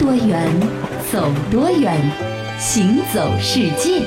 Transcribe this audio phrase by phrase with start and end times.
[0.00, 0.48] 多远，
[1.12, 1.94] 走多远，
[2.58, 4.00] 行走世界。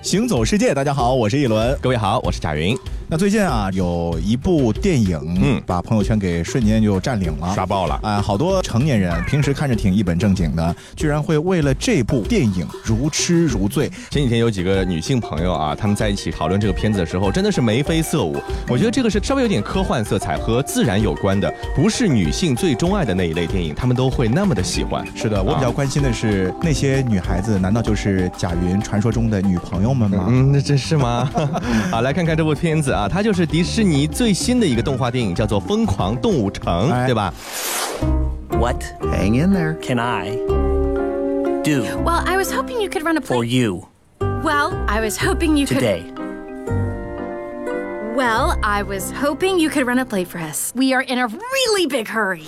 [0.00, 1.76] 行走世界，大家好，我是一轮。
[1.80, 2.78] 各位好，我是贾云。
[3.08, 13.86] 那最近啊，有一部电影，嗯把朋友圈给瞬间就占领了，刷爆了啊、好多成年人平时看着挺一本正经的，居然会为了这部电影如痴如醉。
[14.08, 18.34] 前几天有几个女性朋友啊，她们在一起讨论这个片子的时候，真的是眉飞色舞。
[18.68, 25.06] 我觉得这个是稍微有点科幻色彩和自然有关的，不是女性最钟爱的那一类电影，她们都会那么的喜欢。
[25.14, 30.24] 是的，我比较啊关心的是、那些女孩子，难道就是贾云传说中的女朋友们吗？
[30.30, 31.30] 嗯，那真是吗？
[31.92, 37.34] 好，来看看这部片子啊，它就是迪士尼最新的一个动画电影，叫做《疯狂动物城》，哎对吧？
[38.58, 39.74] What Hang in there.
[39.74, 40.36] can I
[41.62, 43.36] do Well, I was hoping you could run a play.
[43.36, 43.88] for you
[44.20, 45.74] Well, I was hoping you could.
[45.78, 46.10] today?
[48.14, 50.72] Well, I was hoping you could run a play for us.
[50.76, 52.44] We are in a really big hurry.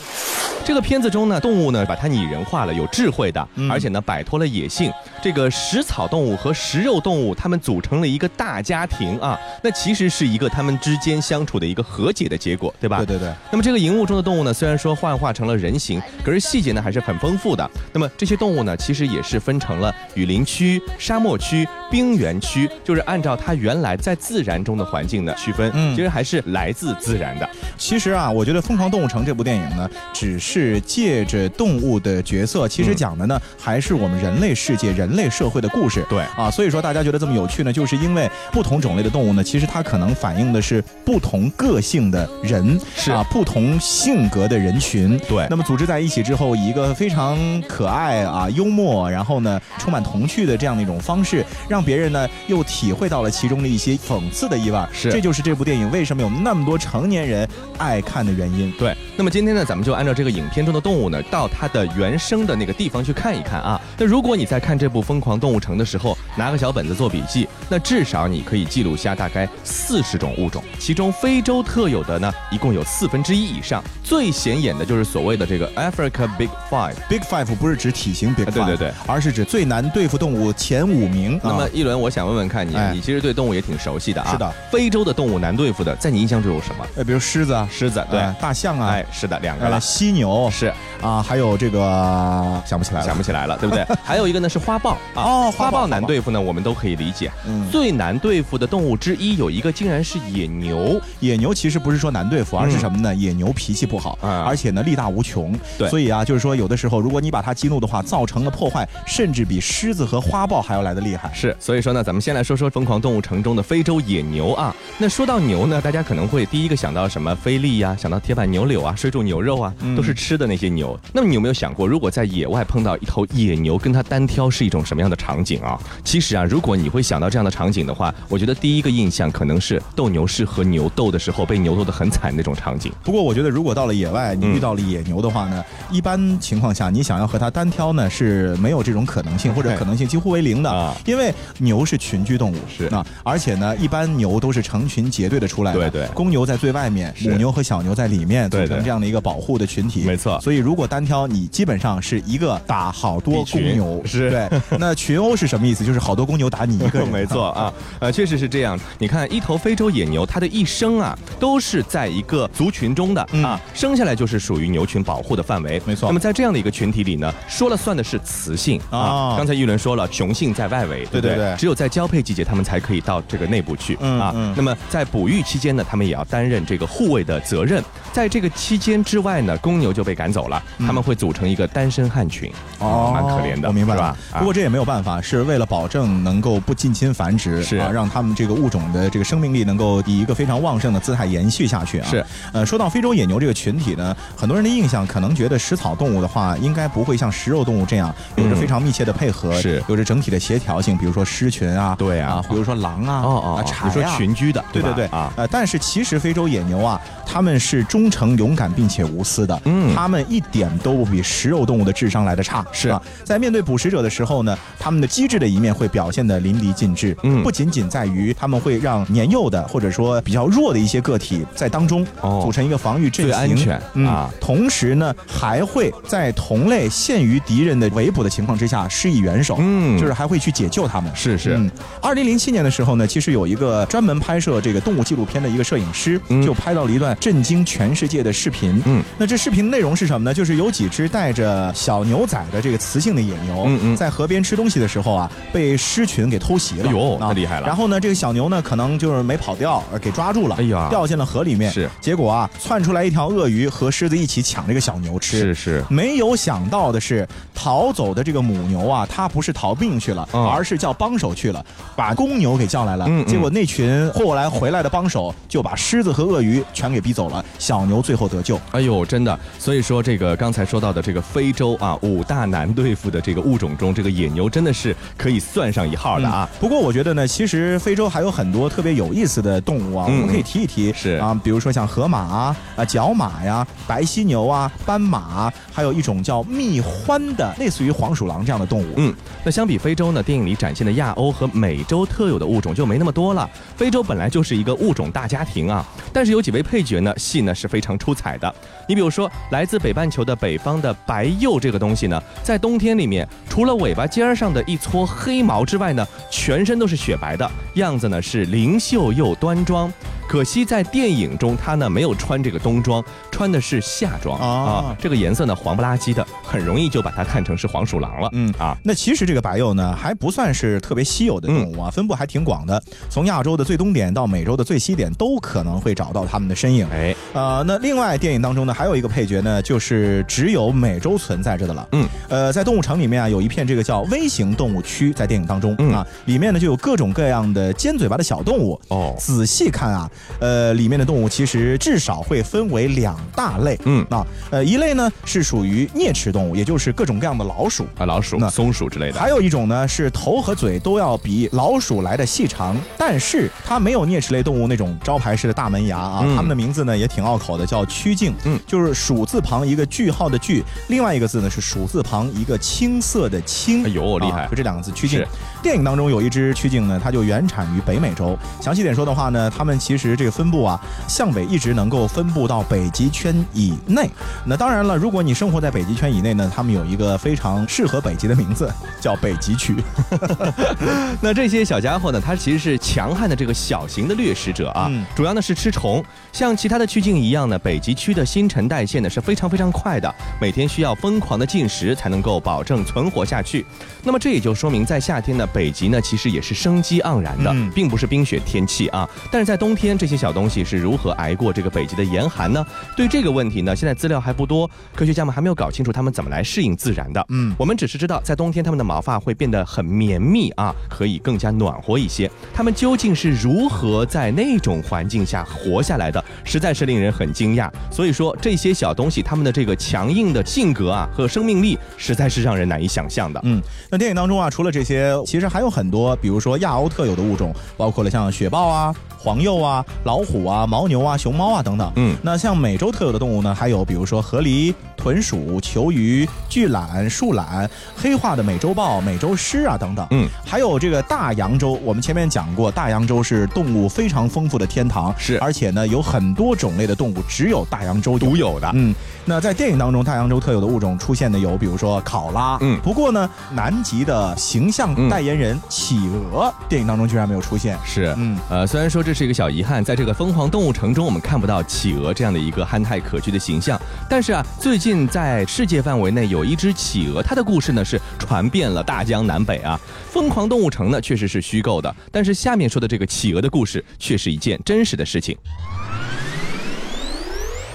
[0.67, 4.91] 这个片子中呢，动物呢把它拟人化了，有智慧的，而且呢摆脱了野性。
[5.23, 9.39] 这个食草动物和食肉动物，它们组成了一个大家庭啊。
[9.63, 12.97] 那其实是一个它们之间相处的一个和解的结果，对吧？
[12.97, 13.31] 对对对。
[13.51, 17.71] 那么这个荧幕中的动物呢，虽然说幻化成了人形，可是细节呢还是很丰富的。
[17.93, 27.49] 那么这些动物呢，其实也是分成了雨林区、沙漠区、冰原区，就是按照它原来在自然中的环境的区分，嗯其实还是来自自然的。
[27.79, 36.05] 其实啊，我觉得《疯狂动物城》这部电影呢，只是借着动物的角色，其实嗯讲的呢，还是我们人类世界、人类社会的故事。
[36.11, 45.17] 对啊，所以说大家觉得这么有趣呢，就是因为不同种类的动物呢，其实它可能反映的是不同个性的人，是啊，不同性格的人群。
[45.29, 54.89] 对那么组织在一起之后，以一个非常可爱啊、幽默，然后呢，充满童趣的这样的一种方式，让别人呢又体会到了其中的一些讽刺的意味儿。
[54.93, 58.73] 是这就是这部电影为什么有那么多成年人爱看的原因。
[58.79, 63.81] 对，那么今天呢，咱们就按照这个影片中的动物呢，到它的原生的那个地方去看一看啊。
[63.99, 73.83] 那如果你在看这部《疯狂动物城》的时候，拿个小本子做笔记，那至少你可以记录下大概四十种物种，其中非洲特有的呢，一共有四分之一以上。
[74.03, 76.95] 最显眼的就是所谓的这个 Africa Big Five。
[77.09, 81.41] Big Five 不是指体型 Big 啊 Five，对对对而是指最难对付动物前五名。
[81.43, 84.33] 那么啊一轮，我想问问看你，哎你其实对动物也挺熟悉的啊。
[84.33, 86.87] 是的，非洲的动物难对付的，在你印象中有什么？
[86.97, 89.81] 呃，比如狮子啊，狮子，对，呃大象啊，哎，是的，两个呃，了。
[89.81, 93.85] 犀牛是啊，还有这个想不起来了，想不起来了，对不对？
[94.05, 97.31] 还有一个呢是花豹啊，哦花豹花豹难对付呢，我们都可以理解。
[97.47, 103.15] 嗯最难对付的动物之一有一个竟然是野牛，野牛其实不是说难对付，而是什么呢？
[103.15, 105.57] 野牛脾气不好，而且呢力大无穷。
[105.79, 111.31] 对所以啊，就是说有的时候，如果你把它激怒的话，造成的破坏甚至比狮子和花豹还要来的厉害。
[111.35, 114.75] 是，所以说呢，咱们先来说说《疯狂动物城》中的非洲野牛啊。
[114.99, 120.99] 那说到牛呢，大家可能会第一个想到什么菲力呀、想到铁板牛柳啊、水煮牛肉啊，嗯都是吃的那些牛。
[121.13, 125.79] 那么你有没有想过，如果在野外碰到一头野牛，跟它单挑是一种什么样的场景啊？
[126.05, 132.93] 其实啊，如果你会想到这样的场景的话，我觉得第一个印象可能是斗牛士和牛斗的时候被牛斗得很惨那种场景。
[133.03, 154.79] 不过我觉得，如果到了野外，你嗯遇到了野牛的话呢，一般情况下，你想要和它单挑呢，是没有这种可能性，或者可能性几乎为零的，啊因为牛是群居动物，是啊，而且呢，一般牛都是成群结队的出来的，对对公牛在最外面，母牛和小牛在里面，组成这样的一个保护的群体，没错所以如果单挑，你基本上是一个打好多公牛， 是对。
[154.79, 155.85] 那群殴是什么意思？
[155.85, 158.79] 就是好多公牛打你一个人， 没错 啊，呃，确实是这样。
[158.99, 165.81] 你看，一头非洲野牛，它的一生啊，都是在一个族群中的、嗯啊，生下来就是属于牛群保护的范围。
[165.85, 168.99] 没错那么在这样的一个群体里呢，说了算的是雌性啊。
[168.99, 171.45] 啊刚才玉伦说了，雄性在外围，对不对对。
[171.45, 171.57] 对。
[171.57, 174.35] 只有在交配季节，它们才可以到这个内部去、啊。
[174.57, 177.83] 那么在哺育期间呢，它们也要担任这个护卫的责任。
[178.13, 184.17] 在这个期间之外呢，公牛就被赶走了，他们会组成一个单身汉群，哦，蛮可怜的，我明白了。
[184.39, 187.77] 不过这也没有办法，是为了保证能够不近亲繁殖，是。
[187.77, 192.09] 啊，让他们这个物种的这个生命力能够以一个非常旺盛的姿态延续下去啊。
[192.09, 199.85] 是，呃，说到非洲野牛这个群体呢，很多人的印象可能觉得食草动物的话，应该不会像食肉动物这样有着非常密切的配合，嗯是。
[199.89, 202.43] 有着整体的协调性，比如说狮群啊，对啊。
[202.49, 209.95] 比如说狼啊，哦哦，啊，比如说群居的，对对对啊，呃，但是其实非洲野牛啊，它们是忠诚、勇敢并且无私的，嗯。
[209.95, 212.89] 它们一点都不比食肉动物的智商来的差，是。
[212.89, 217.15] 啊，在面对捕食者的时候呢，它们的机智的一面会会表现得淋漓尽致。
[217.25, 217.43] 嗯。
[217.43, 222.41] 不仅仅在于他们会让年幼的或者说比较弱的一些个体在当中哦。
[222.43, 224.31] 组成一个防御阵型，最安全嗯啊。
[224.41, 229.99] 同时呢，还会在同类陷于敌人的围捕的情况之下施以援手，嗯。
[229.99, 231.14] 就是还会去解救他们。
[231.15, 231.71] 是是嗯，
[232.03, 238.83] 二零零七年的时候呢，其实有一个专门拍摄这个动物纪录片的一个摄影师，嗯就拍到了一段震惊全世界的视频。
[238.85, 240.35] 嗯，那这视频内容是什么呢？
[240.35, 246.89] 就是有几只带着小牛仔的这个雌性的野牛，嗯嗯在河边吃东西的时候啊，被狮群给偷袭了。
[246.89, 251.71] 哎呦啊那厉害了然后呢，这个小牛呢，可能就是没跑掉，呃给抓住了，哎呀掉进了河里面。
[251.73, 255.39] 是结果啊，窜出来一条鳄鱼和狮子一起抢这个小牛吃。
[255.39, 261.63] 是是，没有想到的是，逃走的这个母牛啊，它不是逃命去了，嗯而是叫帮手去了，
[261.95, 263.05] 把公牛给叫来了。
[263.07, 268.59] 嗯嗯结果那群后来回来的帮手就把狮子和鳄鱼全给逼走了，小牛最后得救。
[268.71, 276.49] 哎呦，真的，所以说这个刚才说到的这个非洲啊，五大难对付的这个物种中，这个野牛真的是可以算上一号的啊。
[276.59, 280.91] 不过我觉得呢，其实非洲还有很多特别有意思的动物啊，嗯我们可以提一提。
[280.95, 288.95] 是啊，比如说像河马啊、啊角马呀、白犀牛啊、斑马啊，还有一种叫蜜獾的，类似于黄鼠狼这样的动物。
[288.97, 289.15] 嗯，
[289.45, 293.49] 那相比非洲呢，电影里展现的亚欧和美洲特有的物种就没那么多了。
[293.77, 298.55] 非洲本来就是一个物种大家庭啊，但是有几位配角呢，戏呢是非常出彩的。
[298.89, 309.93] 你比如说，来自北半球的北方的白鼬这个东西呢，在冬天里面，除了尾巴尖儿上的一撮黑毛之外呢，全身都是雪白的，样子呢是灵秀又端庄。
[310.35, 313.01] 可惜在电影中，它呢没有穿这个冬装，
[313.31, 318.29] 穿的是夏装啊啊，这个颜色呢黄不拉几的，很容易就把它看成是黄鼠狼了。
[318.33, 322.83] 嗯啊，那其实这个白鼬呢，还不算是特别稀有的动物啊，分布还挺广的。
[323.09, 326.85] 从亚洲的最东点到美洲的最西点，都可能会找到它们的身影。
[326.91, 331.89] 哎，呃，那另外电影当中呢，还有一个配角呢，就是只有美洲存在着的了。
[331.93, 338.81] 嗯，呃，在动物城里面啊，有一片这个叫微型动物区，在电影当中、嗯啊，里面呢就有各种各样的尖嘴巴的小动物。
[338.89, 343.77] 哦仔细看啊，呃，里面的动物其实至少会分为两大类。
[343.85, 347.85] 嗯啊，呃，一类呢是属于啮齿动物，也就是各种各样的老鼠。
[347.99, 349.19] 啊，老鼠那、松鼠之类的。
[349.19, 356.23] 还有一种呢是头和嘴都要比老鼠来的细长，但是它没有啮齿类动物那种招牌式的大门牙啊。
[356.25, 363.85] 嗯它们的名字呢也挺拗口的，叫曲颈，嗯就是鼠字旁一个句号的句，另外一个字呢是鼠字旁一个青色的青。
[363.85, 365.25] 哎呦厉害啊就这两个字曲颈。
[365.63, 368.37] 电影当中有一只曲颈呢，它就原产于北美洲。
[368.61, 374.11] 详细点说的话呢，它们其实这个分布啊，向北一直能够分布到北极圈以内。
[374.45, 378.71] 那当然了，如果你生活在北极圈以内呢，它们有一个非常适合北极的名字，
[379.01, 379.77] 叫北极区。
[381.21, 386.01] 那这些小家伙呢，它其实是强悍的这个小型的掠食者啊，嗯主要呢是吃虫。
[386.31, 393.67] 像其他的区境一样呢，北极区的新陈代谢呢是非常非常快的，每天需要疯狂的进食才能够保证存活下去。
[394.05, 399.09] 那么这也就说明，在夏天呢，北极呢其实也是生机盎然的，嗯并不是冰雪天气啊。
[399.29, 402.65] 但是在冬天，这些小东西是如何挨过这个北极的严寒呢？
[402.97, 407.27] 对这个问题呢，现在资料还不多，科学家们还没有搞清楚它们怎么来适应自然的。
[407.31, 412.31] 嗯我们只是知道，在冬天它们的毛发会变得很绵密啊，可以更加暖和一些。
[412.55, 417.67] 它们究竟是如何在那种环境下活下来的，实在是令人很惊讶。
[417.91, 423.41] 所以说，这些小东西它们的这个强硬的性格啊和生命力，实在是让人难以想象的。
[423.45, 423.59] 嗯，
[423.89, 431.91] 那电影当中啊，除了这些，其实还有很多，比如说亚欧特有的物种，包括了像雪豹啊、黄鼬啊、老虎啊、牦牛啊、熊猫啊等等。
[431.97, 440.07] 嗯那像美洲特有的动物呢，还有比如说河狸、豚鼠、球鱼、巨懒、树懒、黑化的美洲豹、美洲狮啊等等。
[440.11, 445.39] 嗯，还有这个大洋洲，我们前面讲过，大洋洲是动物非常丰富的天堂，是。
[445.39, 448.71] 而且呢有很多种类的动物只有大洋洲独有的。
[448.75, 448.95] 嗯，
[449.27, 452.59] 那在电影当中，大洋洲特有的物种出现的有，比如说考拉。
[452.61, 457.79] 嗯不过呢，南极的形象嗯代言人企鹅，电影当中居然没有出现。
[457.85, 469.81] 是，嗯呃，虽然说这是一个小遗憾，在这个疯狂动物城中，我们看不到企鹅这样的一个憨态可掬的形象，但是啊，最近在世界范围内有一只企鹅，它的故事呢是传遍了大江南北啊。
[470.11, 475.37] 疯狂动物城呢确实是虚构的，但是下面说的这个企鹅的故事却是一件真实的事情。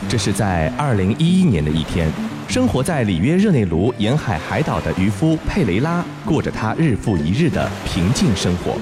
[0.09, 2.11] 这是在二零一一年的一天，
[2.47, 8.75] 生活在里约热内卢沿海海岛的渔夫佩雷拉过着他日复一日的平静生活。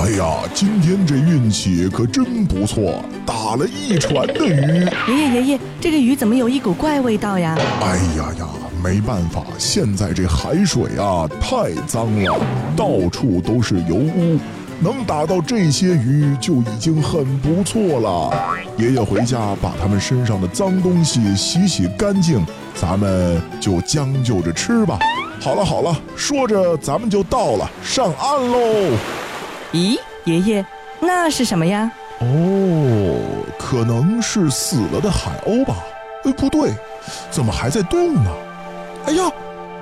[0.00, 4.86] 哎呀，今天这运气可真不错，打了一船的鱼。
[5.08, 7.58] 爷爷爷爷，这个鱼怎么有一股怪味道呀？
[7.82, 8.46] 哎呀呀，
[8.84, 12.38] 没办法，现在这海水啊太脏了，
[12.76, 14.38] 到处都是油污。
[14.82, 18.58] 能打到这些鱼就已经很不错了。
[18.76, 22.44] 爷爷回家把它们身上的脏东西洗洗干净，
[22.74, 24.98] 咱们就将就着吃吧。
[25.40, 28.58] 好了好了，说着咱们就到了，上岸喽。
[29.72, 30.66] 咦，爷爷，
[30.98, 31.90] 那是什么呀？
[32.20, 33.16] 哦，
[33.58, 35.76] 可能是死了的海鸥吧？
[36.24, 36.72] 哎，不对，
[37.30, 38.30] 怎么还在动呢？
[39.06, 39.30] 哎呀，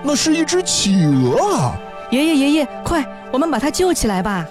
[0.02, 1.76] 那是一只企鹅啊！
[2.11, 4.47] 爷爷爷爷，快，我们把它救起来吧！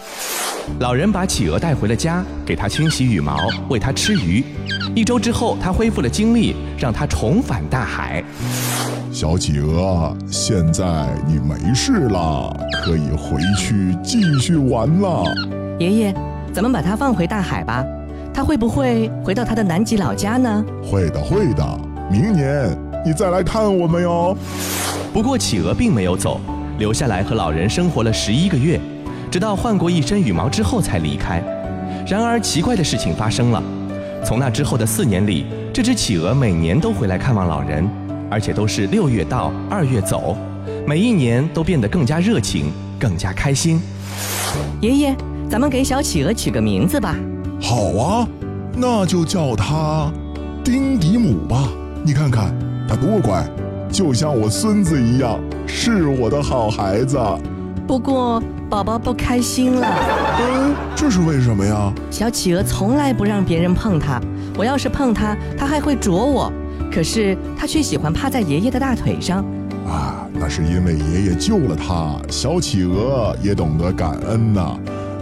[0.80, 3.36] 老人把企鹅带回了家，给它清洗羽毛，
[3.68, 4.46] 喂它吃鱼。
[4.94, 8.24] 一周之后，它恢复了精力，让它重返大海。
[9.12, 15.24] 小企鹅，现在你没事了，可以回去继续玩了。
[15.80, 16.14] 爷爷，
[16.54, 17.84] 咱们把它放回大海吧。
[18.32, 20.64] 它会不会回到它的南极老家呢？
[20.84, 21.80] 会的，会的，
[22.12, 22.70] 明年
[23.04, 24.38] 你再来看我们哟。
[25.12, 26.40] 不过，企鹅并没有走，
[26.78, 28.80] 留下来和老人生活了十一个月，
[29.32, 31.44] 直到换过一身羽毛之后才离开。
[32.08, 33.62] 然而，奇怪的事情发生了，
[34.24, 37.88] 从那之后的四年里，这只企鹅每年都回来看望老人，
[38.30, 40.38] 而且都是六月到，二月走，
[40.86, 43.82] 每一年都变得更加热情，更加开心。
[44.80, 45.16] 爷爷，
[45.50, 47.16] 咱们给小企鹅取个名字吧。
[47.62, 48.28] 好啊，
[48.76, 50.12] 那就叫它
[50.64, 51.68] 丁迪姆吧。
[52.04, 52.56] 你看看
[52.88, 53.46] 它多乖，
[53.92, 57.18] 就像我孙子一样，是我的好孩子。
[57.88, 59.88] 不过宝宝不开心了，
[60.40, 61.92] 嗯，这是为什么呀？
[62.12, 64.22] 小企鹅从来不让别人碰它，
[64.58, 66.52] 我要是碰它，它还会啄我。
[66.92, 69.46] 可是它却喜欢趴在爷爷的大腿上。
[69.88, 72.18] 啊，那是因为爷爷救了它。
[72.30, 74.78] 小企鹅也懂得感恩呐。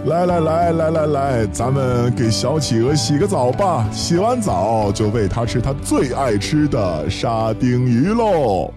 [0.06, 3.88] 来来来来来来，咱们给小企鹅洗个澡吧。
[3.90, 8.72] 洗完澡就喂它吃它最爱吃的沙丁鱼喽。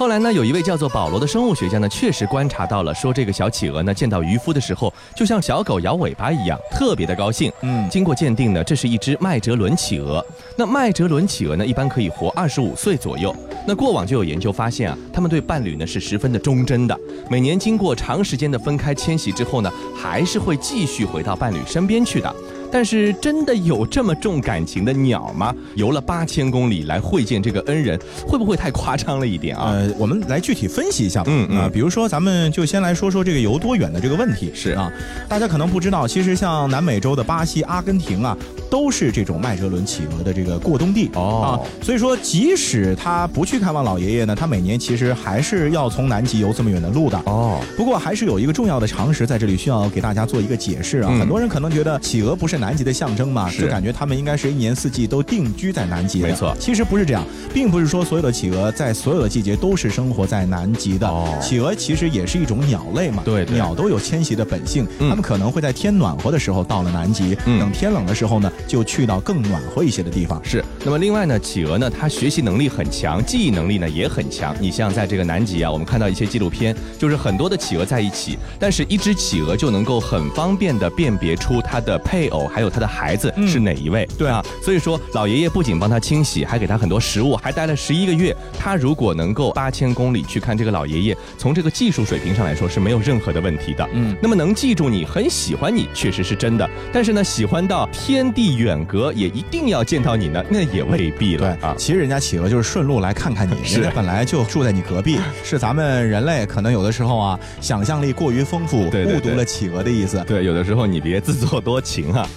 [0.00, 7.52] 后来呢，有一位叫做保罗的生物学家呢，确实观察到了，说这个小企鹅呢，见到渔夫的时候，就像小狗摇尾巴一样，特别的高兴。
[7.60, 10.24] 嗯经过鉴定呢，这是一只麦哲伦企鹅。
[10.56, 13.36] 那麦哲伦企鹅呢，一般可以活二十五岁左右。
[13.66, 16.98] 那过往就有研究发现啊，他们对伴侣呢是十分的忠贞的。
[17.28, 22.34] 每年经过长时间的分开迁徙之后呢，还是会继续回到伴侣身边去的。
[22.70, 25.54] 但是真的有这么重感情的鸟吗？
[25.74, 29.72] 游了八千公里来会见这个恩人，会不会太夸张了一点啊？
[29.72, 31.30] 呃，我们来具体分析一下吧。
[31.32, 34.50] 嗯嗯啊，比如说，咱们就先来说说这个游多远的这个问题。
[34.54, 34.90] 是啊，
[35.28, 38.36] 大家可能不知道，其实像南美洲的巴西、阿根廷啊，
[38.70, 41.10] 都是这种麦哲伦企鹅的这个过冬地。
[41.14, 47.20] 哦啊，所以说，即使他不去看望老爷爷呢，他每年其实还是要从南极游这么远的路的。
[47.26, 51.08] 哦，不过还是有一个重要的常识在这里需要给大家做一个解释啊。
[51.10, 56.28] 嗯很多人可能觉得企鹅不是南极的象征嘛，就感觉他们应该是一年四季都定居在南极的。
[56.28, 61.08] 没错其实不是这样，并不是说所有的企鹅在所有的季节都是生活在南极的。
[61.08, 70.40] 哦企鹅其实也是一种鸟类嘛，对对鸟都有迁徙的本性，嗯它们可能会在天暖和的时候到了南极，嗯等天冷的时候呢，就去到更暖和一些的地方。
[70.44, 70.62] 是。
[70.84, 74.54] 那么另外呢，企鹅呢，它学习能力很强，记忆能力呢也很强。
[74.60, 84.06] 你像在这个南极啊，我们看到一些纪录片，就是很多的企鹅在一起，但是一只企鹅就能够很方便的辨别出它的配偶还有他的孩子嗯是哪一位。
[84.18, 88.36] 对啊，所以说老爷爷不仅帮他清洗，还给他很多食物，还待了十一个月。
[88.58, 93.88] 他如果能够八千公里去看这个老爷爷，从这个技术水平上来说是没有任何的问题的。
[93.92, 96.68] 嗯那么能记住你，很喜欢你，确实是真的。
[96.92, 101.74] 但是呢，喜欢到天地远隔，也一定要见到你呢，那也未必了对了啊。
[101.78, 110.22] 其实人家企鹅就是顺路来看看你， 是人家本来就住在你隔壁， 是咱们人类可能有的时候啊，想象力过于丰富，对对对误读了企鹅的意思。
[110.26, 112.28] 对，有的时候你别自作多情啊。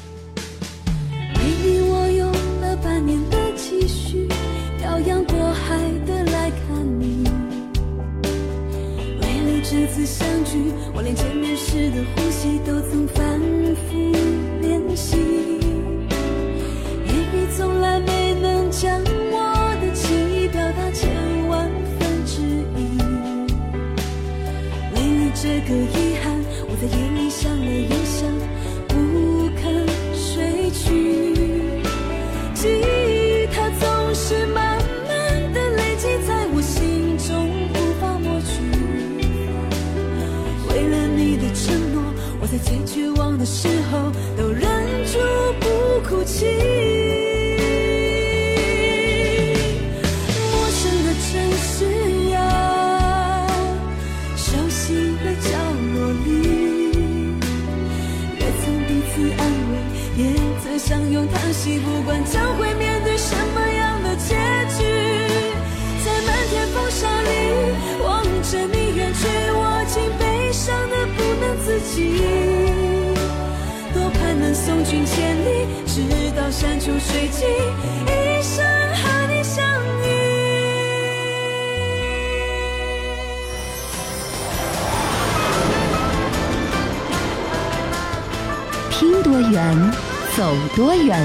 [89.54, 89.92] 远，
[90.36, 91.24] 走多远，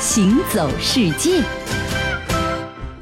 [0.00, 1.44] 行走世界。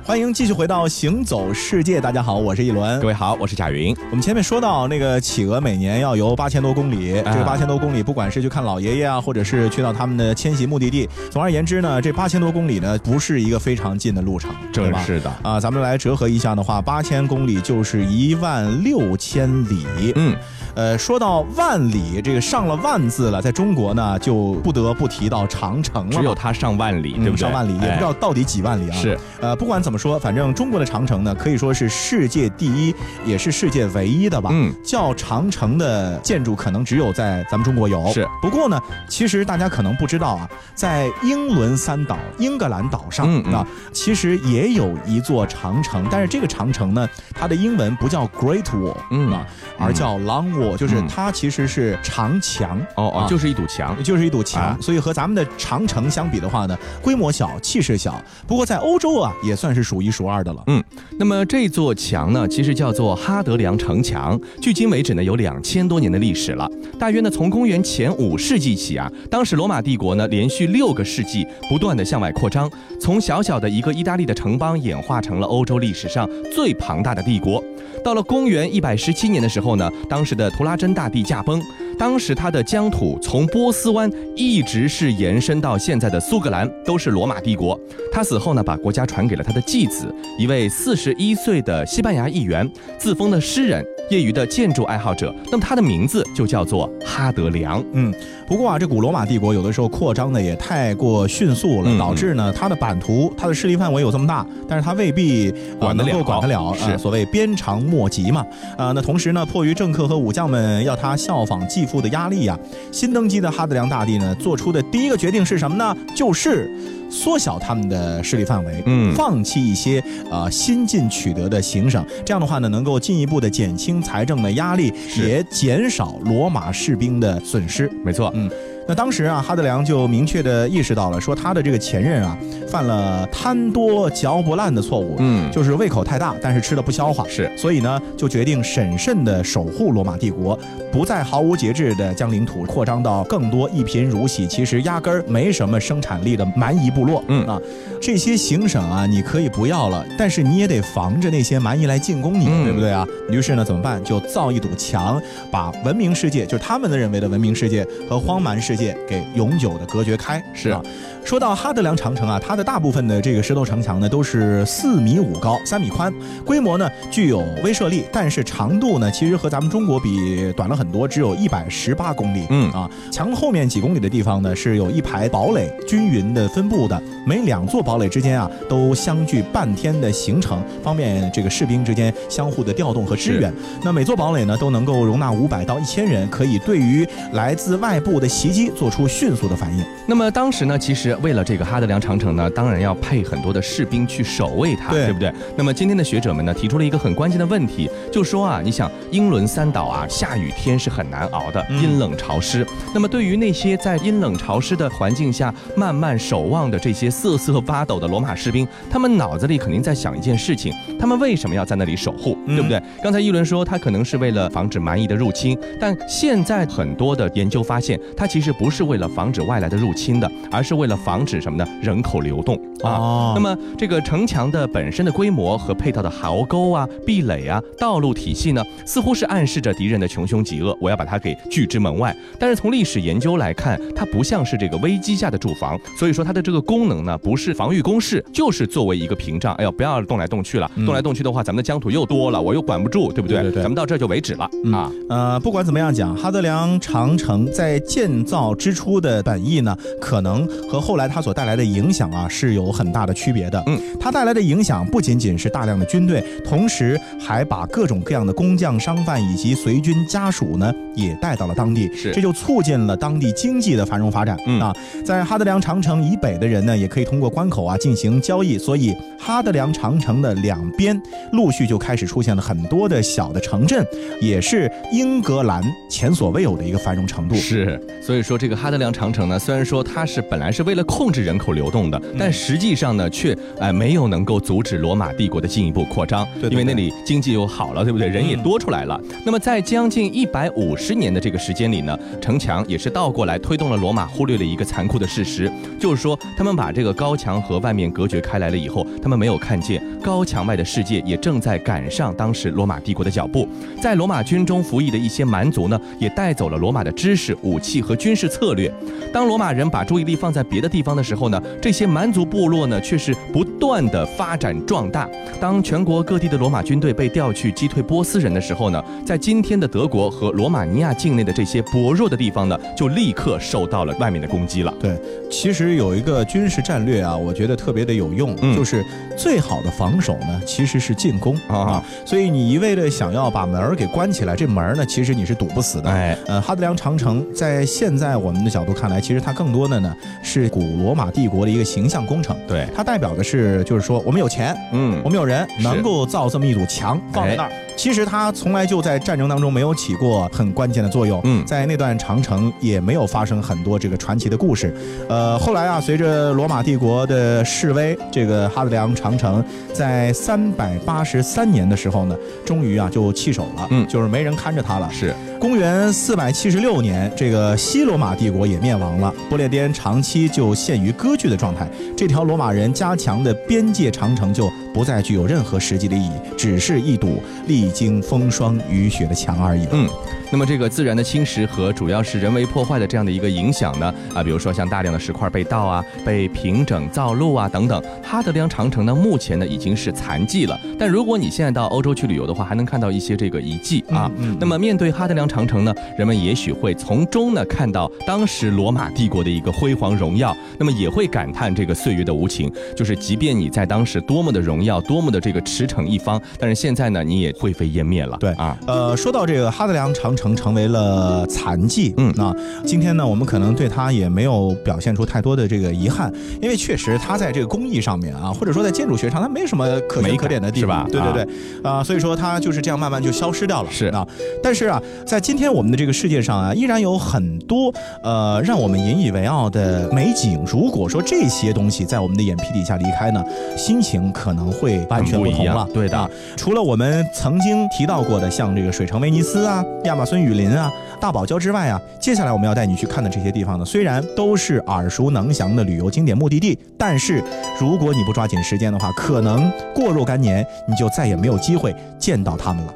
[0.04, 3.08] 欢迎继续回到《行走世界》，大家好，我是一轮各。
[3.08, 3.96] 位好，我是贾云。
[4.10, 14.98] 我们前面说到那个企鹅每年要游八千多公里，啊这个八千多公里，不管是去看老爷爷啊，或者是去到他们的迁徙目的地，总而言之呢，这八千多公里呢，不是一个非常近的路程，对吧？
[14.98, 19.86] 正是的啊，咱们来折合一下的话，八千公里就是一万六千里。
[20.16, 20.36] 嗯，
[20.78, 26.16] 呃，说到万里，这个上了万字了，在中国呢，就不得不提到长城了。
[26.16, 27.36] 只有它上万里，对不对？
[27.36, 28.94] 嗯上万里，也不知道到底几万里啊。
[28.94, 32.94] 是，呃，不管怎么说，反正中国的长城呢，可以说是世界第一，
[33.26, 34.50] 也是世界唯一的吧。
[34.52, 38.06] 嗯，叫长城的建筑可能只有在咱们中国有。
[38.12, 49.44] 是，不过呢，其实大家可能不知道啊，在英伦三岛、英格兰岛上嗯嗯啊，其实也有一座长城，但是这个长城呢，它的英文不叫 Great Wall，嗯啊，
[49.76, 52.78] 而叫 Long Wall，就是嗯它其实是长墙。
[52.96, 53.96] 哦哦，啊就是一堵墙。
[54.02, 58.20] 就是一堵墙，啊所以和咱们的长城相比的话呢，规模小，气势小。
[58.46, 60.62] 不过在欧洲啊，也算是数一数二的了。
[60.66, 60.82] 嗯，
[61.18, 66.68] 那么这座墙呢，其实叫做哈德良城墙，距今为止呢有两千多年的历史了。
[66.98, 72.70] 大约呢从公元前五世纪起啊，当时罗马帝国呢连续六个世纪不断的向外扩张，
[73.00, 77.62] 从小小的一个意大利的城邦演化成了欧洲历史上最庞大的帝国。
[78.04, 81.62] 到了公元一百十七年的时候呢，当时的图拉真大帝驾崩，
[81.98, 87.78] 当时他的疆土从波斯湾一直是延伸到现在的苏格兰，都是罗马帝国。
[88.12, 95.34] 他死后呢，把国家传给了他的继子，一位四十一岁的西班牙议员，自封的诗人，业余的建筑爱好者。
[95.50, 97.84] 那么他的名字就叫做哈德良。
[97.92, 98.12] 嗯，
[98.46, 105.50] 不过啊，这古罗马帝国有的时候扩张的也太过迅速了，嗯导致呢它的版图、它的势力范围有这么大，但是它未必、
[105.80, 106.74] 呃管得了管得了。
[106.74, 108.44] 是呃所谓鞭长莫及嘛。
[108.76, 112.58] 啊、那同时呢，迫于政客和武将们要他效仿继父的压力呀、
[112.92, 115.96] 新登基的哈德良大帝呢，做出的第一个决定是什么呢？
[116.14, 116.70] 就是。
[117.10, 119.98] 缩小他们的势力范围，嗯放弃一些
[120.30, 127.90] 呃新近取得的行省，这样的话呢，能够进一步的减轻财政的压力，也减少罗马士兵的损失。
[128.04, 128.50] 没错，嗯
[128.88, 132.34] 那当时啊，哈德良就明确的意识到了，说他的这个前任啊，
[132.66, 140.58] 犯了贪多嚼不烂的错误，嗯就是胃口太大，但是吃的不消化，是所以呢，就决定审慎的守护罗马帝国，
[140.90, 147.22] 不再毫无节制的将领土扩张到更多一贫如洗，其实压根儿没什么生产力的蛮夷部落。
[147.28, 147.60] 嗯啊，
[148.00, 153.06] 这些行省啊，你可以不要了，但是你也得防着那些蛮夷来进攻你，嗯对不对啊？
[153.28, 154.02] 于是呢，怎么办？
[154.02, 160.42] 就造一堵墙，把文明世界，就是他们的认为的文明世界和荒蛮世界给永久的隔绝开。
[160.54, 160.82] 是啊。
[161.28, 166.10] 说到哈德良长城啊，它的大部分的这个石头城墙呢，都是四米五高、三米宽，
[166.42, 172.46] 规模呢具有威慑力，但是长度呢，其实和咱们中国比短了很多，只有一百十八公里。
[172.48, 183.52] 嗯啊，墙后面几公里的地方呢，是有一排堡垒均匀的分布的，每两座堡垒之间啊，都相距半天的行程，方便这个士兵之间相互的调动和支援。
[183.84, 189.84] 那每座堡垒呢，都能够容纳五百到一千人，可以对于来自外部的袭击做出迅速的反应。
[190.06, 195.32] 那么当时呢，其实为了这个哈德良长城呢，当然要配很多的士兵去守卫它，对不对？
[195.56, 202.66] 那么今天的学者们呢，提出了一个很关键的问题，就说啊，你想英伦三岛啊，下雨天是很难熬的，嗯阴冷潮湿。
[202.94, 212.80] 那么对于那些在阴冷潮湿的环境下慢慢守望的这些瑟瑟发抖的罗马士兵，他们脑子里肯定在想一件事情：他们为什么要在那里守护，嗯对不对？
[213.02, 221.66] 刚才一伦说他可能是为了防止蛮夷的入侵，但现在很多的研究发现，他其实不是为了防止外来的入侵的，而是为了防止什么呢？
[221.80, 222.90] 人口流动啊。
[223.00, 232.14] 哦那么这个城墙的本身的规模和配套的壕沟啊、壁垒啊、道路体系呢，似乎是暗示着敌人的穷凶极恶，我要把它给拒之门外。
[232.38, 239.54] 但是从历史研究来看，它不像是这个危机下的住房，所以说它的这个功能呢，不是防御工事，就是作为一个屏障。
[239.54, 243.38] 哎呦，不要动来动去了，嗯动来动去的话，咱们的疆土又多了，我又管不住，对不对？
[243.38, 244.92] 对对对咱们到这儿就为止了、嗯啊。
[245.08, 253.62] 呃，不管怎么样讲，哈德良长城在建造之初的本意呢，可能和后来它所带来的影响啊是有很大的区别的。
[253.66, 264.34] 嗯，它带来的影响不仅仅是大量的军队，同时还把各种各样的工匠、商贩以及随军家属呢也带到了当地，是这就促进了当地经济的繁荣发展。
[264.46, 264.74] 嗯啊，
[265.04, 270.98] 在哈德良长城以北的人呢，也可以通过关口啊进行交易，所以哈德良长城的两边
[271.32, 273.84] 陆续就开始出现了很多的小的城镇，
[274.22, 277.34] 也是英格兰前所未有的一个繁荣程度。
[277.34, 278.28] 是，所以说。
[278.28, 288.08] 说，这个哈德良长城呢，虽然说它是本来是为了控制人口流动的，但实际上呢，却哎没有能够阻止罗马帝国的进一步扩张，因为那里经济又好了，对不对？
[288.08, 289.00] 人也多出来了。
[289.24, 303.48] 那么在将近一百五十年的这个时间里呢，城墙也是倒过来推动了罗马忽略了一个残酷的事实，就是说他们把这个高墙和外面隔绝开来了以后，他们没有看见高墙外的世界也正在赶上当时罗马帝国的脚步。
[303.80, 308.72] 在罗马军中服役的一些蛮族呢，也带走了罗马的知识、武器和军事策略。
[309.12, 315.08] 当罗马人把注意力放在别的地方的时候呢，这些蛮族部落呢却是不断的发展壮大。
[315.40, 324.74] 当全国各地的罗马军队被调去击退波斯人的时候呢，在今天的德国和罗马尼亚境内的这些薄弱的地方呢，就立刻受到了外面的攻击了。
[324.80, 324.98] 对，
[325.30, 328.84] 其实有一个军事战略啊，我觉得特别的有用，嗯就是
[329.16, 331.84] 最好的防守呢，其实是进攻啊啊。
[332.04, 335.88] 所以你一味的想要把门儿给关起来，这门儿呢，其实你是堵不死的。
[335.88, 342.36] 哎，呃，哈德良长城在现在我们的角度看来，其实它更多的呢是古罗马帝国的一个形象工程。
[342.48, 347.52] 对，它代表的是，就是说我们有钱，嗯我们有人能够造这么一堵墙放在那儿。
[347.76, 351.20] 其实它从来就在战争当中没有起过很关键的作用。
[351.24, 354.74] 嗯在那段长城也没有发生很多这个传奇的故事。
[355.08, 363.68] 呃，后来啊，随着罗马帝国的示威，这个哈德良长城在三百八十三年的时候呢，终于啊就弃守了。
[363.70, 364.90] 嗯就是没人看着它了。
[364.92, 371.68] 是公元四百七十六年，这个西罗马帝国也灭亡了，不列颠长期就陷于割据的状态。
[371.96, 379.66] 这条罗马人加强的边界长城就不再具有任何实际的意义，只是一堵历经风霜雨雪的墙而已。
[379.72, 379.88] 嗯，
[380.30, 390.58] 那么这个自然的侵蚀和主要是人为破坏的这样的一个影响呢，啊，比如说像大量的石块被盗啊、被平整造路啊等等，哈德良长城呢目前呢已经是残迹了。
[390.78, 394.10] 但如果你现在到欧洲去旅游的话，还能看到一些这个遗迹啊。
[394.16, 408.16] 嗯嗯那么面对哈德良长城呢，人们也许会从中呢看到当时罗马帝国的一个辉煌荣耀，那么也会感叹这个岁月的无情，就是即便你在当时多么的荣耀，多么的这个驰骋一方，但是现在呢你也灰飞烟灭了。
[408.18, 412.34] 对啊，呃，说到这个哈德良长城成为了残疾，嗯那
[412.66, 423.70] 今天呢，我们可能对他也没有表现出太多的这个遗憾，因为确实他在这个工艺上面啊，或者说在建筑学上，他没什么可圈可点的地方，是吧对对对，啊、所以说他就是这样慢慢就消失掉了。
[423.70, 424.06] 是啊，
[424.42, 430.42] 但是啊，在今天我们的这个世界上啊，依然有很多呃让我们引以为傲的美景。
[430.46, 433.22] 如果说这些东西在我们的眼皮底下离开呢，
[433.56, 435.68] 心情可能会完全不同了。
[435.72, 447.22] 对的啊，除了我们曾经提到过的，像这个水城威尼斯啊、亚马孙雨林啊、大堡礁之外啊，接下来我们要带你去看的这些地方呢，虽然都是耳熟能详的旅游景点目的地，但是
[447.60, 452.74] 如果你不抓紧时间的话，可能过若干年你就再也没有机会见到他们了。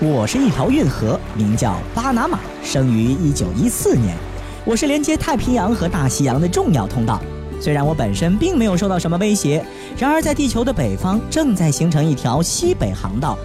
[0.00, 4.16] 我是一条运河，名叫巴拿马，生于一九一四年。
[4.64, 7.20] 我是连接太平洋和大西洋的重要通道。
[7.60, 9.62] 虽然我本身并没有受到什么威胁，
[9.98, 13.36] 然而在地球的北方正在形成一条西北航道。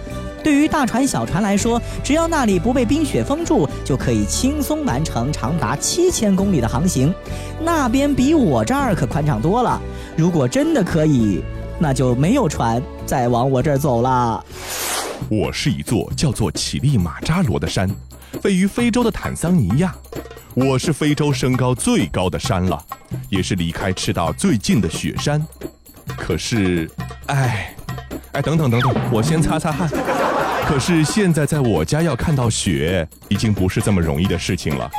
[0.42, 7.14] 对于大船、小船来说，只要那里不被冰雪封住，就可以轻松完成长达七千公里的航行。
[7.60, 9.80] 那边比我这儿可宽敞多了。
[10.16, 11.42] 如果真的可以，
[11.78, 14.44] 那就没有船再往我这儿走了。
[15.28, 17.88] 我是一座叫做乞力马扎罗的山，
[18.42, 19.94] 位于非洲的坦桑尼亚。
[20.54, 22.84] 我是非洲身高最高的山了，
[23.30, 25.44] 也是离开赤道最近的雪山。
[26.18, 26.90] 可是，
[27.26, 27.74] 哎，
[28.32, 29.88] 哎，等等等等，我先擦擦汗。
[30.64, 34.90] 可是现在在我家要看到雪，已经不是这么容易的事情了。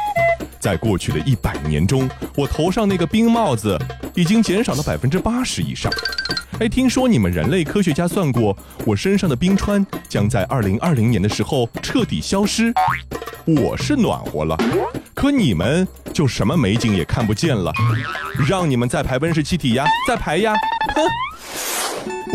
[0.60, 3.78] 在过去的一百年中，我头上那个冰帽子
[4.14, 5.92] 已经减少了百分之八十以上。
[6.60, 12.72] 哎，听说你们人类科学家算过，我身上的冰川将在二零二零年的时候彻底消失。
[13.46, 14.56] 我是暖和了，
[15.14, 17.74] 可你们就什么美景也看不见了。
[18.48, 20.54] 让你们再排温室气体呀，再排呀！
[20.96, 21.04] 哼。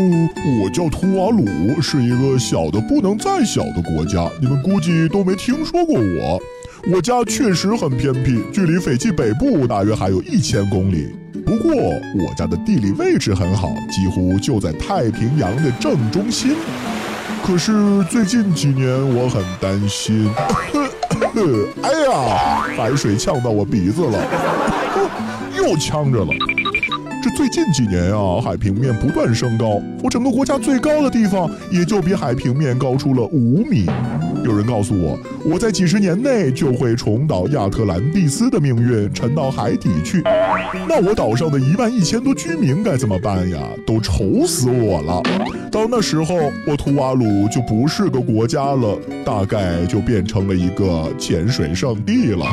[0.00, 0.28] 嗯，
[0.62, 6.40] 我叫图瓦鲁，是一个小的不能再小的国家，你们估计都没听说过我。
[6.92, 11.08] 我家确实很偏僻，距离斐济北部大约还有一千公里。
[11.44, 16.54] 不过我家的地理位置很好，几乎就在太平洋的正中心。
[17.44, 20.30] 可是最近几年我很担心，
[21.82, 24.24] 哎呀，海水呛到我鼻子了，
[25.58, 26.30] 又呛着了。
[27.38, 33.86] 这最近几年啊，海平面不断升高，我整个国家最高的地方也就比海平面高出了五米。
[34.44, 40.20] 有人告诉我，我在几十年内就会重蹈亚特兰蒂斯的命运，沉到海底去。
[40.88, 43.60] 那我岛上的一万一千多居民该怎么办呀？
[43.86, 45.22] 都愁死我了。
[45.70, 46.34] 到那时候，
[46.66, 52.44] 我图瓦鲁就不是个国家了，大概就变成了一个潜水圣地了。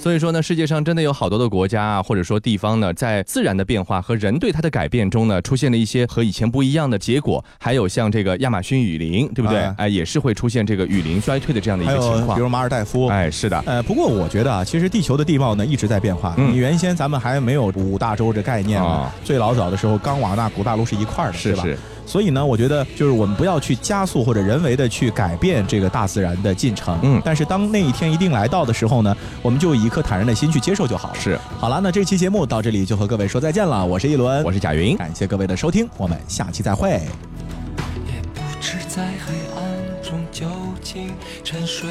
[0.00, 7.44] 所以说呢，世界上真的有好多的国家啊，或者说地方呢，在自然的变化和人对它的改变中呢，出现了一些和以前不一样的结果。
[7.58, 9.58] 还有像这个亚马逊雨林，对不对？
[9.58, 12.40] 哎哎，也是会出现这个雨林衰退的这样的一个情况有比。
[12.40, 16.34] 如马尔代夫，哎，是的，呃，不过我觉得啊，其实地球的地貌呢一直在变化。
[16.38, 21.62] 嗯你原先咱们还没有五大洲这概念呢，啊最老早的时候，冈瓦纳古大陆是一块儿的，是吧？
[21.62, 21.78] 是是。
[22.10, 26.98] 所以呢，我觉得就是我们不要去加速或者人为的去改变这个大自然的进程。
[27.04, 31.14] 嗯但是当那一天一定来到的时候呢，我们就以一颗坦然的心去接受就好了。
[31.14, 31.38] 是。
[31.56, 33.86] 好了，那这期节目到这里就和各位说再见了。
[33.86, 36.90] 我是一轮，我是贾云，感谢各位的收听，我们下期再会。
[36.90, 40.48] 也不知在黑暗中究
[40.82, 41.12] 竟
[41.44, 41.88] 沉睡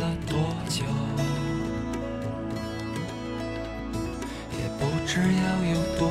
[0.00, 0.36] 了多
[0.68, 0.82] 久，
[4.52, 6.10] 也不知要有多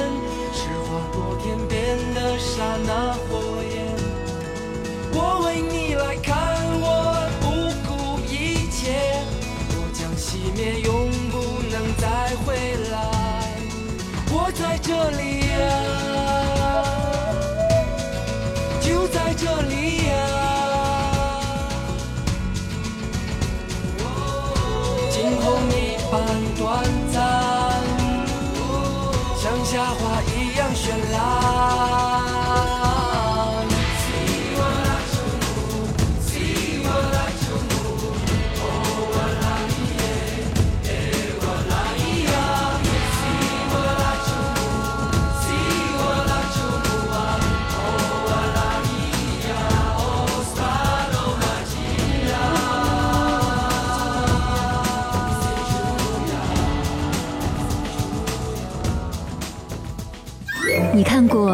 [2.85, 3.30] 的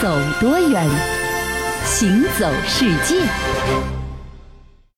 [0.00, 0.08] 走
[0.40, 0.88] 多远，
[1.84, 3.99] 行走世界。